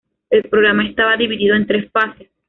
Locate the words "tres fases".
1.67-2.27